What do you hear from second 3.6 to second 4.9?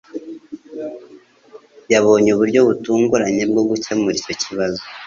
gukemura icyo kibazo